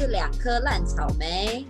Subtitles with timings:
[0.00, 1.62] 是两颗烂草莓。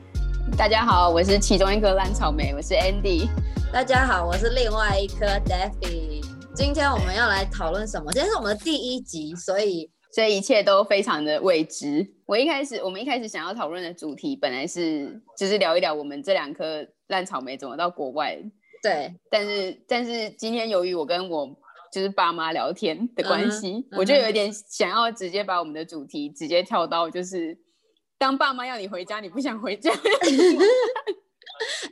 [0.56, 3.28] 大家好，我是其中一颗烂草莓，我是 Andy。
[3.72, 6.24] 大家好，我是另外一颗 Daffy。
[6.54, 8.12] 今天我们要来讨论什么？
[8.12, 12.06] 今天是我们的第一集，所以所以一切都非常的未知。
[12.24, 18.38] 我一开始，我们一开始想要讨论的主题，本来是就是聊一聊我们这两颗烂草莓怎么到国外。
[18.80, 21.48] 对，但是但是今天由于我跟我
[21.92, 27.58] 就是爸妈聊天的关系，我就有点想要直接把我们的主题直接跳到就是，
[28.20, 29.90] 当爸妈要你回家，你不想回家。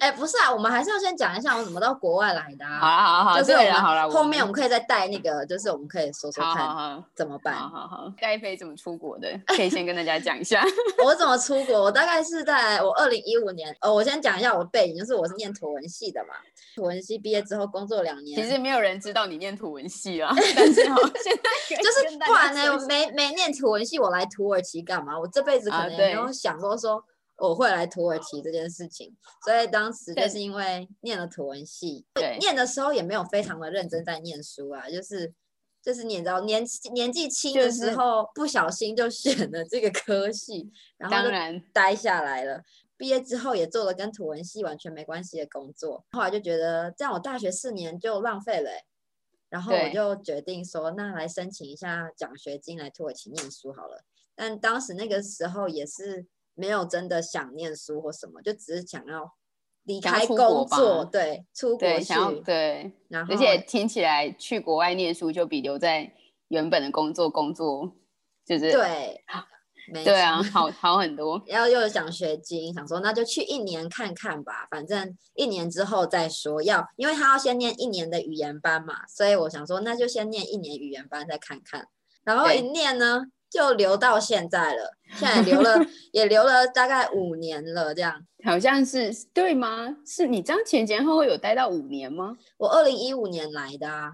[0.01, 2.65] 哎，不是啊，我们还是要先讲一下我怎么到国外来的。
[2.65, 7.55] 好了，好了，好了，就是我们好了，后面我们可以再带那个，就是我们可以说说看怎么办。
[7.55, 9.29] 好好好，戴飞怎么出国的？
[9.47, 10.65] 可以先跟大家讲一下。
[11.05, 11.83] 我怎么出国？
[11.83, 13.75] 我大概是在我二零一五年。
[13.81, 16.35] 呃，我先讲一下我背景，就是我是念土文系的嘛。
[16.75, 18.41] 土文系毕业之后工作两年。
[18.41, 25.19] 其实没有人知道你念土文系啊， 但是哦，现在就是不然呢，没没念土文系，我来土耳其干嘛？
[25.19, 27.03] 我这辈子可能没有想过说。
[27.39, 32.05] 我会来土耳其这件事情，所以当时就是因为念了土文系，
[32.41, 35.33] 念的时候也没有非常的认真在念书啊，就是
[35.81, 41.31] 就是你知道年年纪轻的时候不小心就选了这个科系，然后就
[41.73, 42.61] 待下来了。
[42.97, 48.71] 毕业之后也做了跟土文系完全没关系的工作，后来就觉得这样我大学四年就浪费了，
[49.49, 54.03] 然后我就决定说那来申请一下奖学金来土耳其念书好了。
[54.35, 56.27] 但当时那个时候也是。
[56.59, 59.33] 没有真的想念书或什么，就只是想要
[59.85, 66.13] 离开工作，对，出国去，对，然后而且听起来去国外念书就比留在
[66.49, 67.93] 原本的工作工作
[68.45, 69.25] 就是对，
[70.05, 71.41] 对啊，好好很多。
[71.47, 76.63] 然后又有奖学金，想说那就去一年看看吧，反正一年之后再说。
[76.63, 81.87] 要因为他要先念一年的语言班嘛，所以我想说那就先念一年语言班再看看。
[82.25, 83.27] 然后一念呢？
[83.51, 85.79] 就留到现在了，现在留了
[86.13, 89.97] 也留了大概五年了，这样好像是对吗？
[90.07, 92.37] 是你这样前前后后有待到五年吗？
[92.59, 94.13] 我二零一五年来的啊，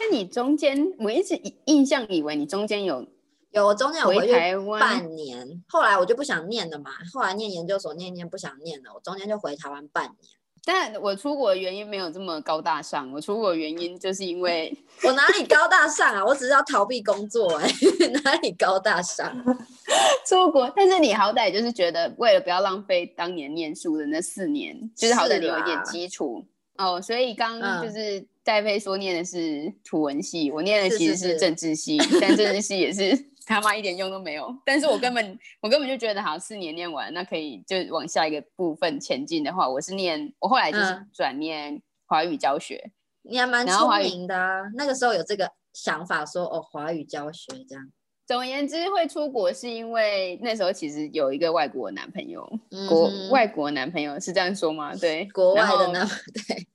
[0.00, 3.06] 那你中间我一直印象以为你中间有
[3.50, 10.41] 有我中间有回台湾半年，后来我就不想念了嘛，后来念研究所念念不想念了，我中间就回台湾半年。
[10.64, 16.24] 但我出国的原因没有这么高大上，我出国的原因就是因为 我哪里高大上啊？
[16.24, 17.68] 我只是要逃避工作哎，
[18.22, 19.32] 哪里高大上？
[20.26, 26.44] 出国，但是你好歹就是觉得为了不要浪费当年念书的那四年，就是好歹你有一点基础
[26.76, 27.02] 哦。
[27.02, 33.32] 所以刚就是戴飞说念的是图文系，我念的其实是政治系，但政治系也是。
[33.52, 42.90] 他妈一点用都没有，但是我根本我根本就觉得，好四年念完，那可以就往下一个部分前进的话，我是念，我后来就是转念华语教学。
[43.22, 44.34] 你还蛮聪明的，
[44.74, 47.92] 那个时候有这个想法，说哦华语教学这样。
[48.26, 52.44] 总而言之，会出国是因为那时候其实有一个外国男朋友，
[52.88, 54.94] 国外国男朋友是这样说吗？
[54.96, 56.08] 对，国外的呢？
[56.34, 56.66] 对，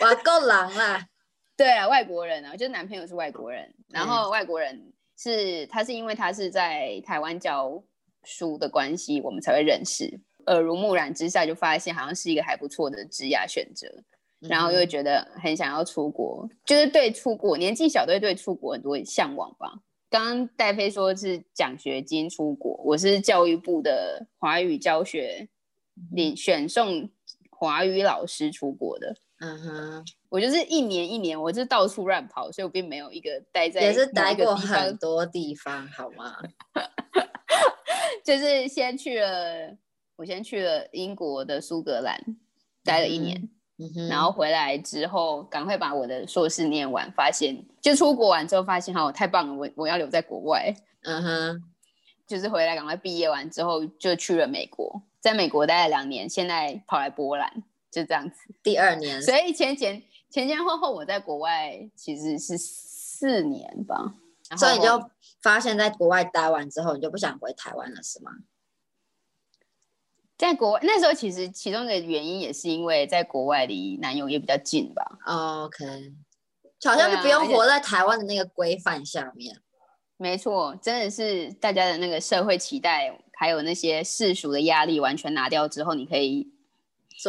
[0.00, 1.06] 哇够狼啦。
[1.56, 4.92] 对啊，外国人啊，就男朋友是外国人，然后外国人。
[5.16, 7.82] 是他是因为他是在台湾教
[8.24, 10.20] 书的关系，我们才会认识。
[10.46, 13.88] 耳濡目染之下，就发现好像是一个还不错的职业选择，
[14.40, 19.72] 然后又觉得很想要出国，就是对出国年纪小，对对出国很多向往吧。
[20.10, 25.48] 刚刚戴飞说是奖学金出国，我是教育部的华语教学
[26.12, 27.08] 领选送
[27.50, 29.16] 华语老师出国的。
[29.44, 30.04] 嗯哼。
[30.30, 36.34] 我就是一年一年，我是到处乱跑，所以我并没有一个待在也是待过很多地方，好吗？
[38.24, 39.76] 就是先去了，
[40.16, 42.18] 我先去了英国的苏格兰
[42.82, 43.48] 待了一年，
[44.08, 50.74] 然后回来之后赶快把我的硕士念完，发现就出国完之后发现哈，太棒了，我我要留在国外。
[51.02, 51.62] 嗯哼，
[52.26, 57.62] 就是回来赶快毕业完之后就去了美国，在美国待了两年，现在跑来波兰，
[57.94, 58.36] 就这样子。
[58.62, 60.02] 第二年，所以前前。
[60.30, 64.14] 前前后后我在国外其实是四年吧，
[64.58, 65.00] 所以你就
[65.40, 68.32] 发现在国外待完之后，你就不想回台湾了，是吗？
[70.36, 75.18] 在国外那时候，其实其中的原因也是因为在国外离男友也比较近吧。
[75.24, 76.12] OK，
[76.82, 79.56] 好像就不用活在台湾的那个规范下面。
[80.16, 86.53] 没错，真的是大家的那个社会期待，还有那些世俗的压力完全拿掉之后，你可以。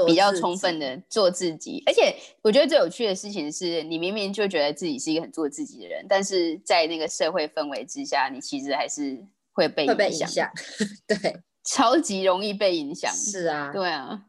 [0.08, 9.24] 比较充分的做自己，而且我觉得最有趣的事情是，你明明就觉得自己是一个很做自己的人，但是在那个社会氛围之下，你其实还是
[9.54, 10.50] 会被会被影响，
[11.08, 13.14] 对，超级容易被影响。
[13.14, 14.26] 是啊，对啊。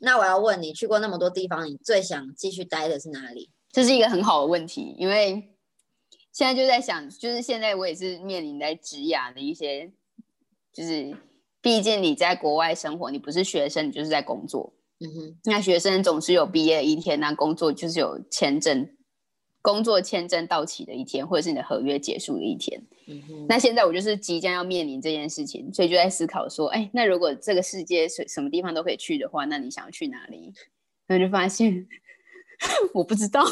[0.00, 3.50] 那我要问你，去过那么多地方，你最想继续待的是哪里？
[3.72, 5.50] 这是一个很好的问题，因为
[6.32, 9.92] 现在就在想，就是现在我也是面临在职涯的一些。
[10.72, 11.16] 就是
[11.62, 14.74] 毕竟你在国外生活，你不是学生，你就是在工作。
[14.98, 18.88] 嗯哼，那学生总是有毕业一天，那工作就是有签证，
[19.60, 22.82] 工作签证到期的一天，或者是你的合约结束的一天。
[23.06, 30.54] 嗯哼，那现在我就是即将要面临这件事情，所以就在思考说，哎，那如果这个世界什什么地方都可以去的话，那你想要去哪里？
[31.06, 31.86] 然后就发现
[32.94, 33.44] 我不知道，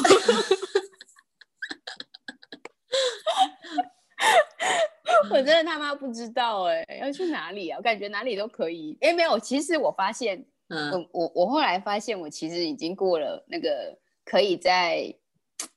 [5.29, 7.77] 我真的他妈不知道哎，要去哪里啊？
[7.77, 8.97] 我感觉哪里都可以。
[9.01, 10.43] 哎，没有，其实我发现。
[10.67, 15.13] 我我我后来发现，我其实已经过了那个可以在，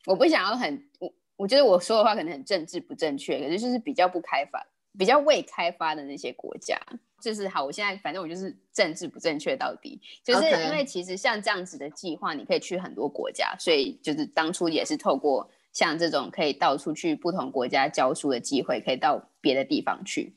[0.06, 4.66] 我不想要很我我觉得我说的话可能很政治不正确，可是就是比较不开发、
[4.98, 6.80] 比较未开发的那些国家，
[7.20, 7.64] 就是好。
[7.64, 15.48] 我现在反正我就是政治不正确到底，就是因为其实像这样子的计划，你可以去很多国家，所以就是当初也是透过
[15.78, 20.34] 像这种可以到处去不同国家教书的机会，可以到别的地方去。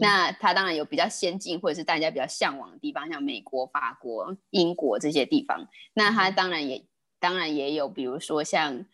[0.00, 5.66] 那它当然有比较先进或者是大家比较向往的地方，像美国、法国、英国这些地方。
[5.94, 6.84] 那它当然也
[7.18, 8.86] 当然也有，比如说像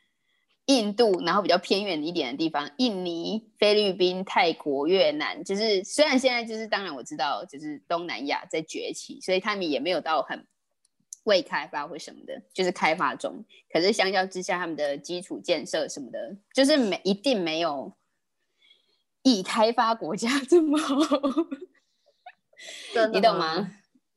[0.64, 5.44] 印度，然后比较偏远一点的地方，印尼、菲律宾、泰国、越南。
[5.44, 10.46] 就是虽然现在就是当然我知道，就是东南亚在崛起，所以他们也没有到很
[11.24, 13.44] 未开发或什么的，就是开发中。
[13.72, 17.92] 可是相较之下，他们的基础建设什么的，就是没一定没有。
[19.22, 20.96] 已开发国家这么好，
[23.12, 23.70] 你懂吗？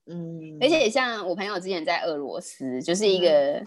[0.05, 3.61] 嗯，而且像我朋友之前在俄罗斯，就是一个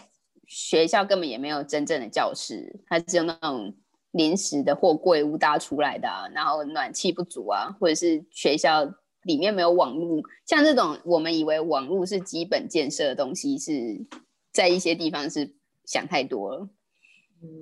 [0.47, 3.77] 学校根本也没有真正的教室，他只有那种
[4.13, 8.91] 临时的货柜屋搭出来的，然后暖气不足啊，或者是学校
[9.27, 14.07] 里面没有网络，像这种我们以为网络是基本建设的东西，是
[14.53, 16.69] 在一些地方是想太多了，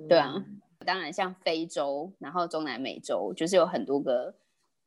[0.07, 0.45] 对啊。
[0.85, 4.35] 当然，像非洲，然后中南美洲，就是有很多个，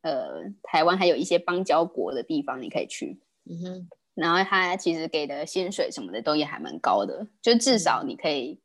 [0.03, 3.19] 呃，台湾还有一些邦交国的地方，你可以去。
[3.51, 3.89] 嗯哼。
[4.15, 8.61] 然后他其实给的薪水什么的都也还蛮高的，就至少你可以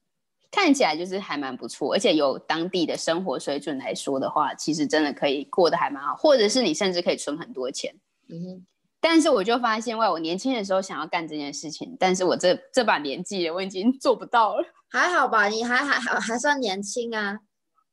[0.52, 7.96] 看起来就是还蛮不错，而且有当地的生活水准来说的话，其实真的可以过得还蛮好，或者是你甚至可以存很多钱。
[8.30, 8.66] 嗯哼。
[9.00, 14.64] 但是我就发现，哇，我年轻的时候想要干这件事情，但是我这这把年纪了，我已经做不到了。
[14.90, 17.40] 还好吧，你还还还还算年轻啊。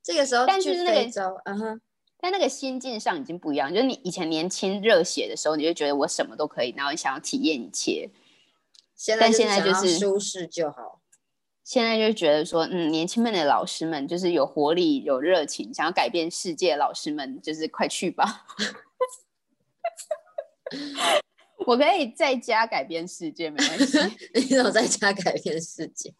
[0.02, 1.80] 这个时候去非洲，嗯哼，
[2.18, 3.68] 但那个心境上已经不一样。
[3.74, 8.08] 就是你以前年轻热血的时候，你就觉得我什么都可以，然后你想要体验一切。
[8.94, 11.00] 现在现在就是舒适就好。
[11.64, 16.76] 现在就觉得说，嗯，年轻们的老师们就是有活力、有热情，想要改变世界。
[16.76, 18.46] 老师们就是快去吧！
[21.66, 23.98] 我可以在家改变世界，没关系。
[24.34, 26.12] 你怎么在家改变世界？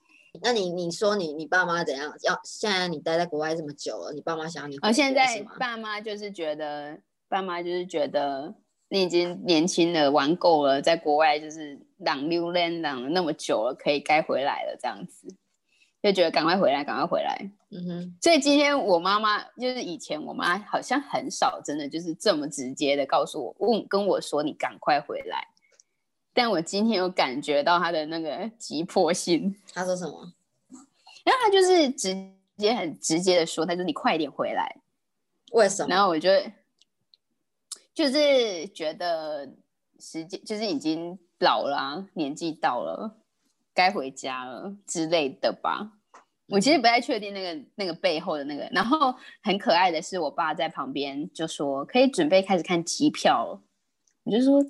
[0.43, 2.13] 那你你说你你爸妈怎样？
[2.23, 4.77] 要现在你待在国外这么久了，你爸妈想要你？
[4.83, 6.99] 哦，现在爸妈就是觉得，
[7.29, 8.55] 爸妈就是觉得
[8.91, 15.27] 你已经年轻了，玩够了，在国外就是浪溜浪浪了那么久了，可以该回来了，这样子
[16.03, 17.51] 就觉得赶快回来，赶快回来。
[17.71, 18.17] 嗯哼。
[18.21, 25.47] 所以今天我妈妈就是以前我妈好像很少真的就是这么直接的告诉我，问跟我说你赶快回来。
[26.33, 29.55] 但我今天有感觉到她的那个急迫性。
[29.75, 30.33] 她说什么？
[31.25, 34.77] 然后她就是直接很直接的说：“她说你快点回来。”
[35.53, 35.89] 为什么？
[35.89, 36.31] 然后我就
[37.93, 39.47] 就是觉得
[39.99, 43.17] 时间就是已经老了，年纪到了，
[43.75, 45.93] 该回家了之类的吧。
[46.49, 48.69] 我其实不太确定那个那个背后的那个。
[48.73, 53.63] 然后很可爱的是，我爸在旁边就说：“可以准备开始看机票了。”
[54.25, 54.61] 我就说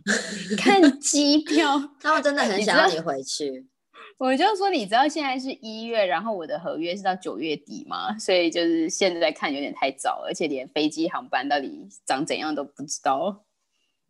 [0.58, 3.66] 看机票， 他们真的很想要你回去。
[4.18, 13.44] 我就说，你知道现在是一月，然后我的合约是到九月底嘛，所以就是现在看有点太早，而且连飞机航班到底长怎样都不知道。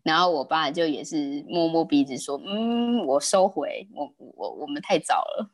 [0.07, 5.51] 然后我爸就也是摸摸鼻子说：“嗯，我收回，我我我们太早了。”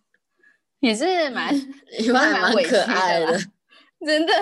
[0.81, 1.55] 也是蛮
[1.99, 3.39] 也蛮可爱的，
[4.05, 4.33] 真的。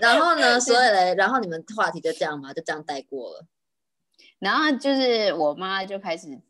[0.00, 0.58] 然后呢？
[0.60, 3.46] 所以嘞，然后你们话题就这样嘛，就这样带过了。
[4.40, 6.40] 然后就是我妈就开始，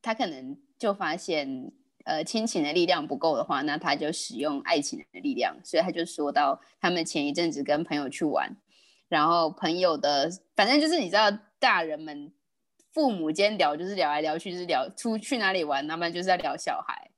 [0.00, 1.70] 她可能就发现，
[2.04, 5.54] 呃，亲情的力量不够的话，那她就使用爱情的力量。
[5.62, 8.56] 所以她就说到，他们前一阵子跟朋友去玩，
[9.08, 12.32] 然后朋友的，反正就是你知道，大人们
[12.92, 17.10] 父母间聊就是聊来聊去，就是聊出去哪里玩，那么就是在聊小孩。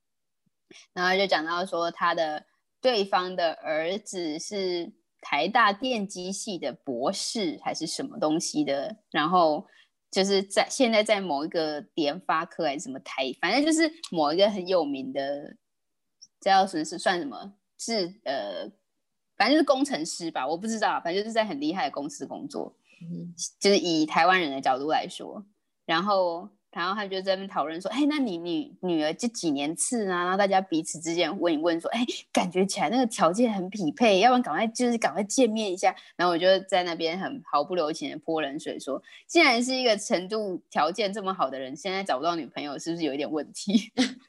[0.93, 2.45] 然后就讲到说，他的
[2.81, 4.93] 对方的儿子是。
[5.21, 9.67] 台大电机系的博士还是什么东西的，然后
[10.09, 15.57] 就是在现在在某一个联发科还是什么台，反正就是某一个很有名的，
[16.39, 18.71] 叫什么是算什么是呃，
[19.35, 22.73] 反正就是工程师吧，我不知道，反正就是在很厉害的公司工作。
[23.59, 25.45] 就是以台湾人的角度来说，
[25.85, 26.49] 然后。
[26.71, 43.91] 然后他就在那边讨论说：“哎，那你你女儿这几年次啊？”然后大家彼此之间问一问说：“哎，感觉起来那个条件很匹配，要不然赶快就是赶快见面一下。”然后我就在那边很毫不留情的泼冷水说：“既然是一个程度条件这么好的人，现在找不到女朋友，是不是有一点问题？”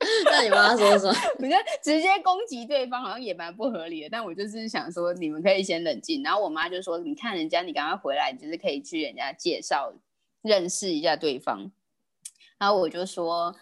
[0.24, 1.14] 那你妈说什么？
[1.38, 4.08] 我觉得直接攻击对方好像也蛮不合理的。
[4.10, 6.22] 但我就是想说，你们可以先冷静。
[6.22, 9.92] 然后我妈就说：“你看人家，你赶快回来，你就是可以去人家介绍。”
[10.42, 11.70] 认识一下对方，
[12.56, 13.54] 然后我就说：“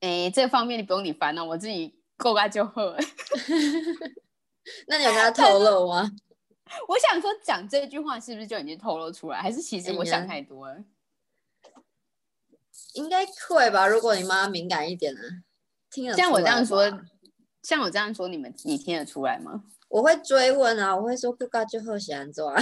[0.00, 2.72] 哎，这方面你不用你烦恼，我自己够干就好。
[4.86, 6.10] ”那你有跟他透露吗？
[6.88, 9.40] 我想说，讲这句话是不是就已经透露出来？
[9.40, 10.84] 还是其实我想太多了？
[12.92, 13.86] 应该会吧。
[13.86, 15.20] 如果你妈敏感一点呢？
[15.90, 17.00] 听像我这样说，
[17.62, 19.64] 像我这样说，你们你听得出来吗？
[19.88, 22.54] 我会追问啊，我会说：“够干就好，喜欢做。”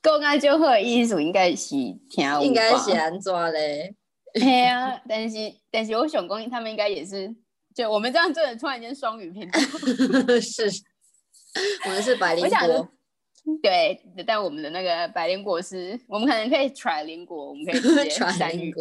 [0.00, 1.74] 够高就好，意思应该是
[2.10, 3.94] 听应该是安怎嘞？
[4.34, 5.36] 对啊，但是
[5.70, 7.34] 但是我想讲，他们应该也是，
[7.74, 9.48] 就我们这样做的突然间双语片
[10.42, 10.64] 是，
[11.84, 12.88] 我们是百灵果，
[13.62, 18.74] 对，但我们的那个百灵果是，我们可能可以 try 灵果，我们可以直接 三语。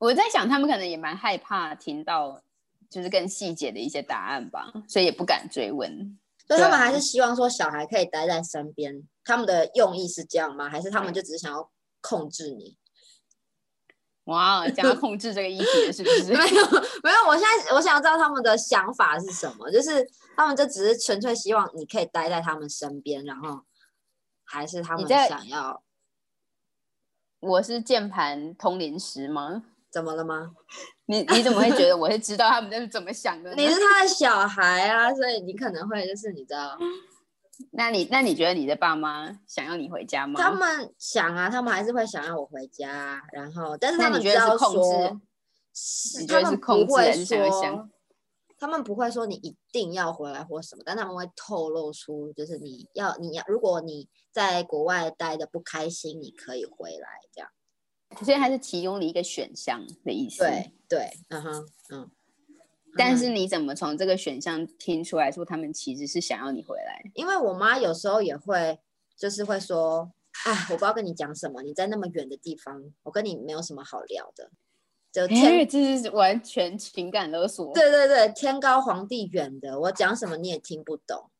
[0.00, 2.42] 我在想，他们可能也蛮害怕听到
[2.88, 6.18] 就是更细节的一些答案吧，所以也不敢追问。
[6.48, 9.06] 所以他们还是希望说小孩可以待在身边。
[9.22, 10.68] 他们的用意是这样吗？
[10.68, 12.76] 还是他们就只是想要控制你？
[14.24, 16.32] 哇，想要控制这个议题是不是？
[16.34, 16.70] 没有，
[17.02, 17.28] 没有。
[17.28, 20.04] 我现在我想知道他们的想法是什么，就是
[20.34, 23.60] 他们就只是纯粹希望你可以待在他们身边，然后
[24.44, 25.82] 还是他们想要？
[27.38, 29.64] 我是键盘通灵师吗？
[29.90, 30.52] 怎么了吗？
[31.06, 33.52] 你你怎么会觉得我会知道他们是怎么想的？
[33.56, 36.78] 你是他的小孩啊，所以你可能会就是你知道。
[37.72, 40.40] 那你那你觉得你的爸妈想要你回家吗？
[40.40, 45.20] 他们想啊，他们还是会想要我回家，然后但是他们知道说，
[46.26, 47.88] 他们不会说，
[48.58, 57.50] 他们不会说你一定要回来或什么，但他们会透露出，就是你要你要，如果你在国外待的不开心，你可以回来这样。
[58.22, 60.38] 所以还是提供了一个选项的意思。
[60.38, 62.10] 对对，嗯哼，嗯。
[62.96, 67.00] 但是你怎么从这个选项听出来说他们其实是想要你回来？
[67.14, 68.80] 因为我妈有时候也会，
[69.16, 70.10] 就是会说，
[70.44, 74.50] 哎，我不知道跟你讲什么，你在那么远的地方，我跟你没有什么好聊的。
[75.12, 77.72] 就天，这是完全情感勒索。
[77.74, 81.30] 对对对，天高皇帝远的，我讲什么你也听不懂，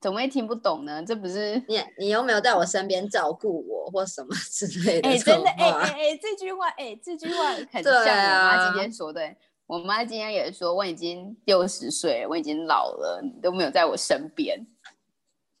[0.00, 1.02] 怎么会听不懂呢？
[1.04, 5.08] 这不是你你有没有在我身边照顾我或什么 之类的？
[5.08, 9.20] 哎，真的，哎哎哎，这句话，哎，这句话 很像我妈今天说的。
[9.66, 14.58] 我妈今天也说，我已经六十岁，我已经老了，你都没有在我身边。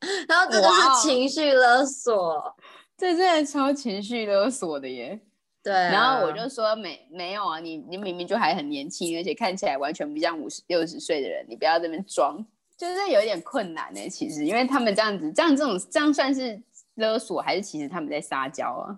[0.26, 2.56] 然后这就是情绪勒索，
[2.96, 5.20] 这真的超情绪勒索的耶。
[5.62, 5.74] 对。
[5.74, 12.42] 然后我就说没没有啊，你你明明就还很年轻，而且看起来完全不像五十六十岁的人，你不要这边装，
[12.78, 14.08] 就是有一点困难呢。
[14.08, 16.62] 其实，因为他们这样子，这样这种这样算是
[16.94, 18.96] 勒索，还是其实他们在撒娇啊？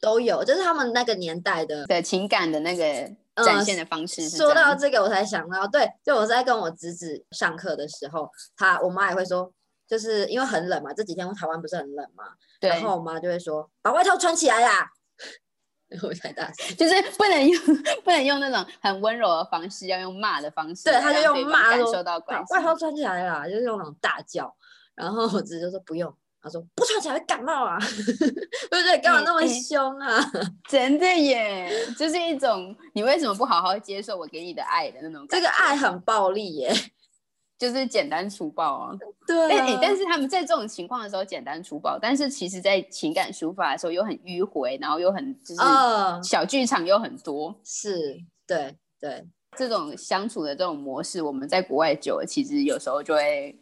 [0.00, 3.10] 都有，就是他们那个年代的的情感的那个。
[3.44, 4.28] 展现的方式。
[4.28, 9.52] 说到这个，我才想到，对，就我在跟我侄子上课的时候，他我妈也会说，
[9.86, 12.24] 就是因为很冷嘛，这几天台湾不是很冷嘛，
[12.60, 14.90] 然后我妈就会说，把外套穿起来啦。
[16.02, 17.62] 我太大声， 就是不能用
[18.04, 20.84] 不能用那种很温柔的方式，要用骂的方式。
[20.84, 24.54] 对，他就用骂感受到关外套穿起来啦，就是用那种大叫。
[24.94, 26.12] 然后我侄子就说不用。
[26.40, 27.76] 他说：“不穿起来会感冒啊，
[28.70, 28.96] 对不对？
[29.00, 30.24] 干嘛那么凶啊？
[30.70, 31.68] 真的耶，
[31.98, 35.26] 就是一种你为什么不好好接受我给你的爱的那种。
[35.28, 36.72] 这个爱很暴力耶，
[37.58, 38.96] 就是简单粗暴啊。
[39.26, 45.60] 对，但但是他们在这种情况的时候简单粗暴，但是其实在情感抒发的时候又很迂回，然后又很就是
[46.22, 47.54] 小剧场又很多。
[47.64, 53.58] 是，对对，这种相处的这种模式，我们在国外久了，其实有时候就会。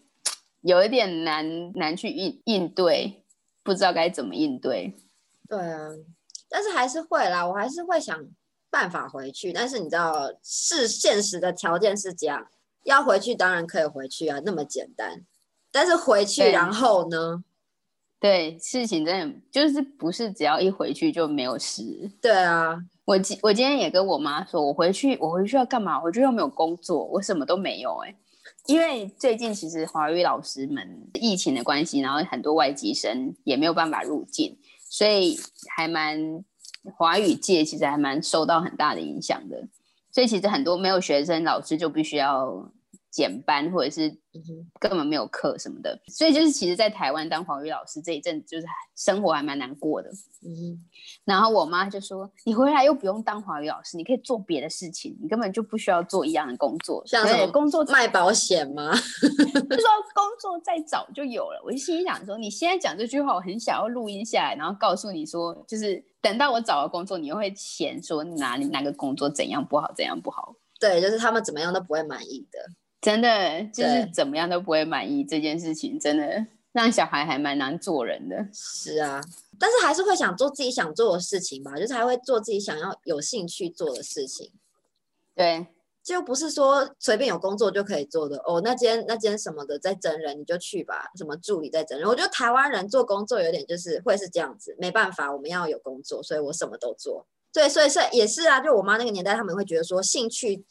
[0.63, 3.23] 有一点难难去应应对，
[3.63, 4.97] 不知道该怎么应对。
[5.49, 5.79] 对啊，
[6.49, 8.19] 但是还是会啦，我还是会想
[8.69, 9.53] 办法回去。
[9.53, 12.49] 但是你知道，是现实的条件是这样，
[12.87, 15.23] 要回去当然可以回去啊，那么简单。
[15.71, 17.45] 但是回去然后呢？
[18.19, 22.11] 对，事情真的就是不是只要一回去就没有事。
[22.23, 26.03] 对啊，我今我今天也跟我妈说，我回去我回去要干嘛？
[26.03, 28.15] 我就又没有工作，我什么都没有哎。
[28.67, 34.57] 因为最近其实华语老师们疫情的关系，然后很多外籍生也没有办法入境，
[34.89, 35.39] 所以
[35.77, 36.43] 还蛮
[36.97, 39.69] 华语界其实还蛮受到很大的影响的。
[40.17, 42.73] 所以其实很多没有学生，老师就必须要
[43.11, 44.15] 减班或者是
[44.79, 50.11] 根本没有课什么的，所以就是其实，在台湾当华语老师这一阵，就是生活还蛮难过的。
[50.45, 50.79] 嗯，
[51.25, 57.03] 然后我妈就说：“你回来又不用当华语老师，你可以做别的事情，你根本就不需要做一样的工作。
[57.07, 58.93] 像什么工作卖保险吗？
[58.95, 72.59] 就说工作再早就有了。”我就心想说：“你现在讲这句话，我很想要录音下来，然后告诉你说，就是等到我找了工作，你又会嫌说哪里哪个工作怎样不好，怎样不好。”对，就是他们怎么样都不会满意的。
[73.07, 78.49] 真的就是怎么样都不会满意这件事情，真的让小孩还蛮难做人的。
[78.53, 79.21] 是啊，
[79.61, 84.51] 但是还是会想做自己想做的事情吧，就是还会做自己想要有兴趣做的事情。
[85.37, 85.69] 对，
[86.03, 88.61] 就不是说随便有工作就可以做的哦。
[88.65, 92.09] 那间那间什么的在真人你就去吧，什么助理在真人。
[92.09, 97.25] 我觉得台湾人做工作有点就是会是这样子，没办法，我们要有工作，所以我什么都做。
[97.53, 100.65] 对，所以是也是啊，就我妈那个年代，他们会觉得说兴趣。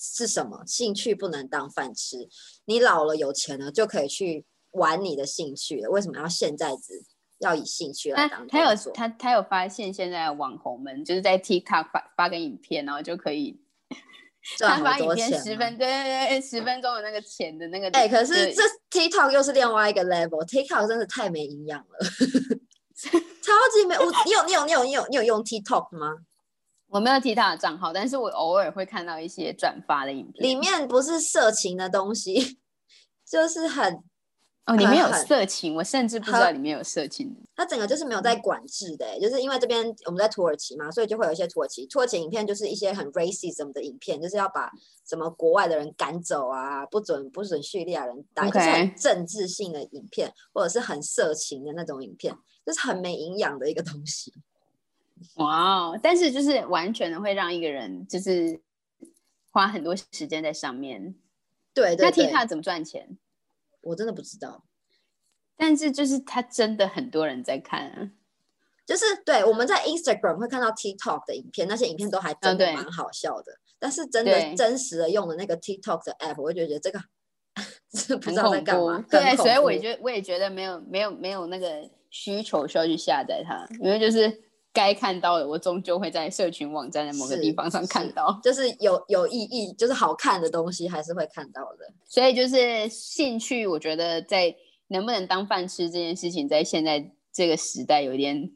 [0.00, 2.28] 是什么兴趣不能当饭吃？
[2.64, 5.90] 你老了有钱了就可以去玩你的兴趣了。
[5.90, 7.04] 为什么要现在只
[7.38, 8.46] 要以兴趣来当？
[8.46, 13.60] 他有他他有发现现在网红们就是在 TikTok 发发个影片，然后就可以
[14.58, 15.28] 赚很多钱。
[15.42, 17.88] 十分对对对，十分钟的那个钱的那个。
[17.90, 20.44] 哎，可是这 TikTok 又是另外一个 level。
[20.46, 21.98] TikTok 真的太没营养了，
[23.42, 23.96] 超级没。
[23.96, 26.16] 我你有你有你有你有你有用 TikTok 吗？
[26.92, 32.58] 我没有提他的账号，但是我偶尔会看到一些转发的影片，里面不是色情的东西，
[33.24, 34.04] 就是很
[34.66, 37.34] 哦，里面有色情，我甚至不知道里面有色情。
[37.56, 44.70] 它整个就是没有在管制的，就是因为这边我们在土耳其嘛，所以就会有一些土耳其土耳其影片，就是一些很 racism 的影片，就是要把
[45.08, 54.32] 什么国外的人赶走啊，不准不准叙利亚人打，就是很政治性的影片，或者是很色情的那种影片，就是很没营养的一个东西。
[55.36, 58.60] 哇哦，但是就是完全的会让一个人就是
[59.50, 61.14] 花很多时间在上面。
[61.74, 63.16] 对，那 TikTok 怎么赚钱？
[63.80, 64.64] 我真的不知道。
[65.56, 68.10] 但是就是他真的很多人在看啊。
[68.84, 73.58] 就是对，我们在 Instagram 会看到 TikTok 的影片，那些影片都还真的蛮好笑的。
[73.78, 77.00] 但是真的真实的用的那个 TikTok 的 app，我就觉得这个
[77.94, 79.04] 是不知道在干嘛。
[79.08, 84.51] 对，所以我也觉我也觉得没有没有没有那个需求需要去下载它，因为就是。
[84.72, 91.92] 该看到的，我终究会在社群网站的某个地方上看到，就是有有意义，就是好看的东西，还是会看到的。
[92.06, 94.56] 所以就是兴趣，我觉得在
[94.88, 98.50] 能不能当饭吃这件事情，在现在这个时代有点，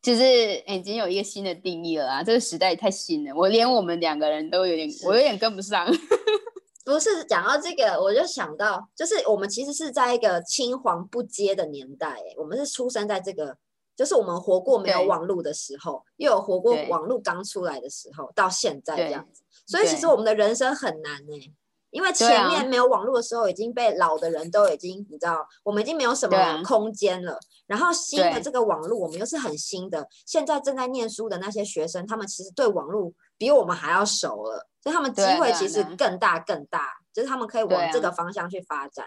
[0.00, 2.22] 就是已经有一个新的定义了啊！
[2.22, 5.86] 这个时代太新了，我连我们两个人都有点，我有点跟不上。
[6.82, 13.58] 不是讲到这个，我就想到，就是我们其实是在一个青黄不接的年代，我们是出生在这个。
[13.96, 21.54] 就是我们活过没有网络的时候，又有活过网络刚出来的时候，到现在这样子，所以其实我们的人生很难呢。
[21.90, 27.38] 因为前面没有网络的时候，已经被老的人都已经你知道，我们已经没有什么空间了。
[27.66, 30.08] 然后新的这个网络，我们又是很新的。
[30.24, 39.06] 现在正在念书的那些学生，他们其实对网络比我们还要熟了，所以他们机会其实更大更大，就是他们可以往这个方向去发展。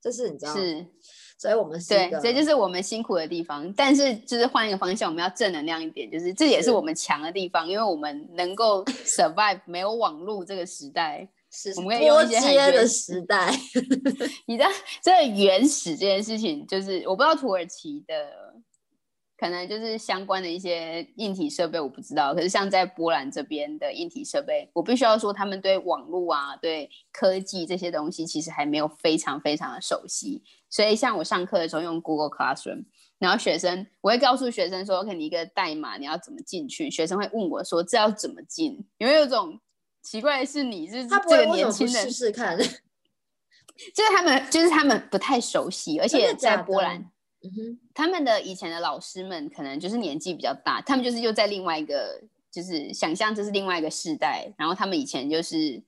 [0.00, 0.88] 这是你知道是。
[1.38, 3.72] 所以我们是对，这就是我们辛苦的地方。
[3.74, 12.40] 但是，就是换一个方向，我们要正能量一点，就是这也是我们强的地方，因为我们能够 survive 没有网络这个时代，是波接
[12.72, 13.54] 的时代。
[14.46, 14.68] 你知道，
[15.00, 18.47] 这原始这件事情，就是我不知道土耳其的。
[19.38, 22.34] 可能就是相关的一些硬体设备，我不知道。
[22.34, 30.42] 可是像在波兰这边的硬体设备，我必须要说，他们对网络啊、对科技这些东西，其实还没有非常非常的熟悉。
[30.68, 32.84] 所以像我上课的时候用 Google Classroom，
[33.20, 36.90] 然后学生我会告诉学生说，给你一个代码，你要怎么进去？
[36.90, 38.84] 学生会问我说，这要怎么进？
[38.98, 39.60] 有没有种
[40.02, 42.58] 奇怪的是，你是这个年轻人试试看？
[43.94, 47.08] 就是他们，就是他们不太熟悉，而且在波兰。
[47.40, 52.20] 嗯哼，他们的以前的老师们可能就是年纪比较大，他们就是又在另外一个，
[52.50, 55.80] 就是想象这是另外一个世代，然后他们以前就是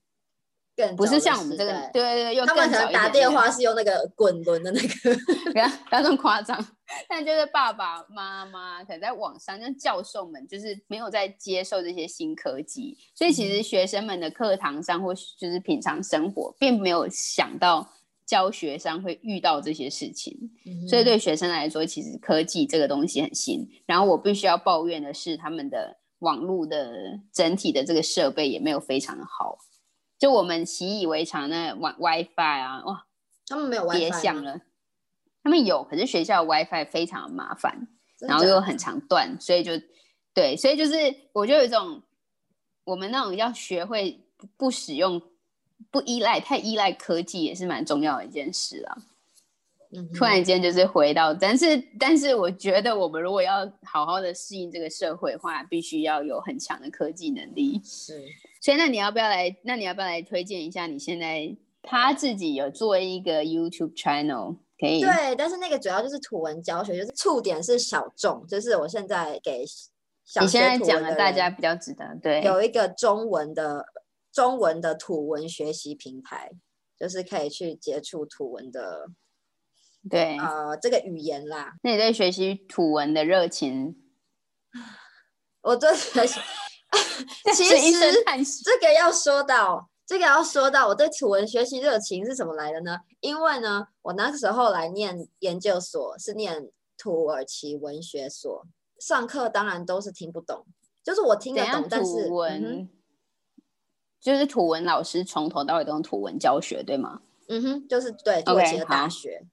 [0.77, 5.17] 更不是像我们这个，对对对，他们可能打电话是用那个滚轮的那个，
[5.51, 6.65] 不要不要这么夸张，
[7.09, 17.91] 但就是爸爸妈妈可能在网上，像教授们就是没有在接受这些新科技，所以其实学生们的课堂上或就是平常生活，并没有想到。
[18.31, 20.33] 教学上会遇到这些事情，
[20.89, 23.69] 所以对学生来说，其实科技这个东西很新。
[23.87, 29.59] 然后我必须要抱怨的是，他们的网络的整体的这个设备也没有非常的好。
[30.17, 33.05] 就我们习以为常的 Wi WiFi 啊，哇，
[33.49, 34.61] 他们没有 WiFi，别想了。
[35.43, 37.89] 他们有，可是学校 WiFi 非常的麻烦，
[38.21, 39.73] 然后又很常断，所以就
[40.33, 40.93] 对，所以就是
[41.33, 42.01] 我就有一种，
[42.85, 44.25] 我们那种要学会
[44.57, 45.21] 不使用。
[45.91, 48.97] 不依赖，太依赖科技也是蛮重要的一件事啊。
[50.17, 57.81] 突然间就是回到，但是但是我觉得我们如果要好好的适应这个社会的话，必须要有很强的科技能力。
[57.85, 58.23] 是，
[58.63, 59.53] 所以那你要不要来？
[59.65, 60.87] 那你要不要来推荐一下？
[60.87, 65.01] 你现在他自己有做一个 YouTube channel，可以？
[65.01, 69.65] 对，但是那个主要就是图文教学，就是触点是小众，就是我现在给
[70.41, 72.17] 你现在讲的大家比较值得。
[72.23, 73.85] 对，有一个中文的
[74.33, 76.53] 中文的土文学习平台，
[76.99, 79.09] 就是可以去接触土文的。
[80.09, 84.03] 对，呃，这个语言啦，那你对学习土文的热情，
[85.61, 86.41] 我对学习，
[87.55, 88.11] 其实
[88.65, 92.97] 这个要说到，这个要说到我对土文学习热情是怎么来的呢？
[93.21, 98.67] 因为呢，我那个时候来念研究所是念土耳其文学所，
[98.99, 100.65] 上课当然都是听不懂，
[101.05, 102.89] 就是我听得懂，但是文，
[104.21, 107.23] 就是图文老师从头到尾都用图文教学，对吗？
[107.49, 109.45] 嗯哼，就是对土耳其的大学。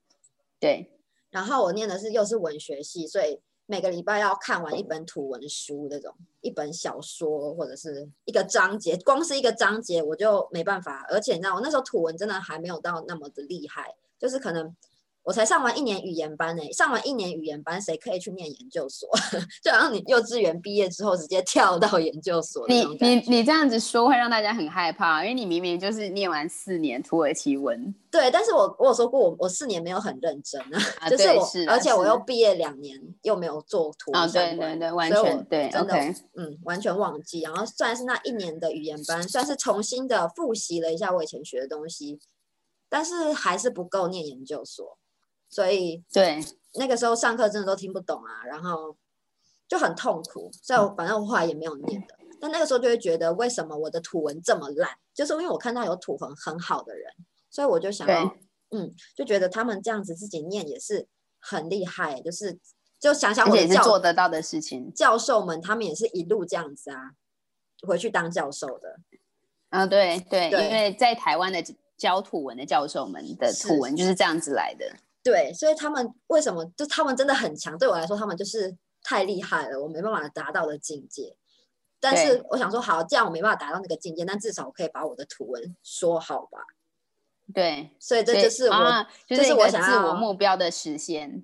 [0.60, 0.92] 对，
[1.30, 11.06] 然后我念的是又是文学系，所以每个礼拜要看完一本图文书，那种一本小说或者是一个章节，光是一个章节我就没办法。
[11.08, 14.76] 而且你知道，我那时候图文真的还没有到那么的厉害，就是可能。
[15.28, 19.06] 我才上完一年语言班呢，上完一年语言班，谁可以去念研究所？
[19.62, 22.66] 就好像你幼稚园毕业之后直接跳到研究所。
[22.66, 27.94] 你你你这样子说会让大家很害怕，因为你明明就是念完四年土耳其文。
[28.10, 30.58] 对，但是我我有说过，我我四年没有很认真
[30.98, 35.94] 啊，就是我，而且我又毕业两年又没有做图文对对对，完全对，真的
[36.36, 37.42] 嗯，完全忘记。
[37.42, 42.18] 然后虽然是那一年的语言班，算是重新的复习了一下我以前学的东西，
[42.88, 44.96] 但是还是不够念研究所。
[45.48, 48.96] 所以对那个时候上课真的都听不懂啊，然后
[49.66, 50.50] 就很痛苦。
[50.62, 52.14] 所以我反正我后来也没有念的。
[52.40, 54.90] 但那个时候就会觉得，为什么我的土文这么烂？
[55.12, 57.12] 就是因为我看到有土文很好的人，
[57.50, 58.36] 所以我就想要，
[58.70, 61.08] 嗯，就觉得他们这样子自己念也是
[61.40, 62.20] 很厉害。
[62.20, 62.56] 就是
[63.00, 64.92] 就想想我也是做得到的事情。
[64.94, 67.12] 教授们他们也是一路这样子啊，
[67.84, 69.00] 回去当教授的。
[69.70, 71.60] 啊，对对，因为在台湾的
[71.96, 74.94] 教土文的教授们的土文就是这样子来的。
[75.22, 77.76] 对，所以他们为什么就他们真的很强？
[77.76, 81.36] 对我来说，他们就是太厉害了，我没办法达到的境界。
[82.00, 86.60] 但是我想说，好，这样我没办法达到那个境界，但至少我可以把我的图文说好吧？
[87.52, 91.42] 对，所以这就是我，就是我想要自我目标的实现。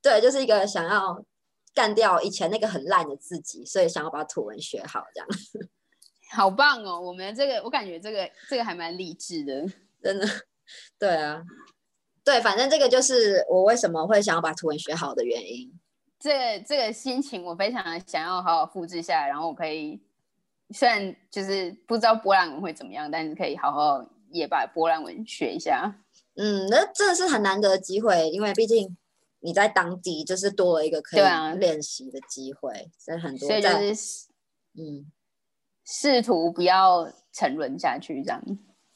[0.00, 1.24] 对，就是一个想要
[1.74, 5.28] 干掉以前那个很烂的自己，所以想要把图文学好，这样。
[6.30, 7.00] 好棒哦！
[7.00, 9.66] 我们这个，我感觉这个这个还蛮励志的，
[10.02, 10.28] 真的。
[10.98, 11.42] 对啊。
[12.28, 15.72] 对，反正这个就是我为什么会想要把图文学好的原因。
[16.20, 19.98] 这这个心情我非常想要好好复制下来，然后我可以
[20.74, 25.90] 虽然就是不知道波兰文会怎么样，但是可以好好也把波兰文学一下。
[26.36, 28.94] 嗯，那真的是很难得的机会，因为毕竟
[29.40, 33.48] 你在当地就是多了一个可以练习的机会，所以很多。
[33.48, 34.28] 所以就是
[34.74, 35.10] 嗯，
[35.86, 38.42] 试图不要沉沦下去这样。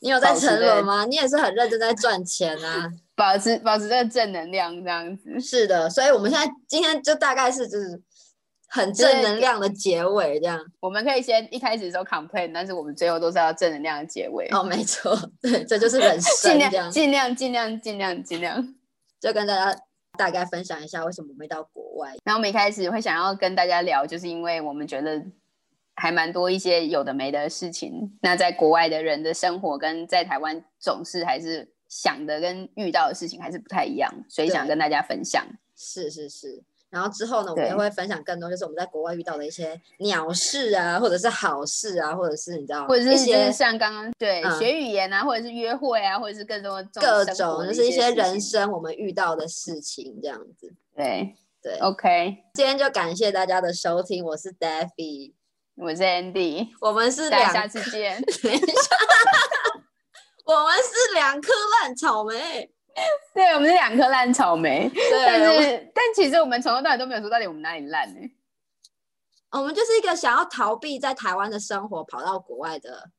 [0.00, 1.04] 你有在沉沦吗？
[1.04, 5.38] 你也是很认真在赚钱啊，保持保持这个正能量这样子。
[5.40, 8.02] 是的，所以我们现在今天就大概是就是
[8.68, 10.58] 很正能量的结尾这样。
[10.80, 14.48] 我们可以先一开始说 complain，但是我们最后都是要正能量的结尾。
[14.50, 16.50] 哦，没错，对，这就是人生。
[16.50, 18.74] 尽量尽量尽量尽量尽量，
[19.20, 19.80] 就跟大家
[20.18, 22.08] 大概分享一下为什么没到国外。
[22.24, 25.22] 然后我们一开始会想要跟大家聊，就是因为我们觉得。
[25.94, 27.92] 还蛮多一些有的没的事情。
[28.22, 35.46] 那在国外的人的生活跟在台湾总是还是想的跟遇到的事情还是不太一样，所以想跟大家分享。
[35.76, 36.62] 是是是。
[36.88, 50.72] 然后之后呢，我们也会分享更多，就是我们在国外遇到的一些鸟事啊，或者是好事啊，或者是你知道，或者是一些像刚刚对学语言啊，或者是约会啊，或者是更多各种就是一些人生我们遇到的事情这样子。
[50.96, 52.38] 对对，OK。
[52.54, 55.34] 今天就感谢大家的收听，我是 Daffy。
[55.74, 58.22] 我是 Andy，我们是两，下次见。
[60.46, 62.70] 我们是两颗烂草莓。
[63.34, 64.90] 对，我们是两颗烂草莓。
[65.26, 68.20] 但是但其实我们从头到尾都没有说到底我们哪里烂呢？
[69.50, 73.10] 我们就是一个想要逃避在台湾的生活，跑到国外的。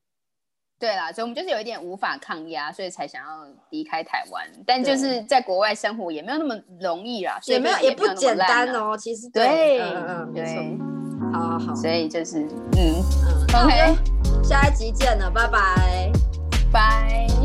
[0.79, 4.45] 对啦，所以我们就是有一点无法抗压，所以才想要离开台湾。
[4.65, 8.97] 但就是在国外生活也没有那么容易啦，也没有也不简单哦。
[8.97, 10.61] 其实对，嗯嗯，没错。
[11.31, 16.11] 好好，所以就是嗯嗯，OK，下一集见了，拜拜，
[16.73, 17.42] 拜。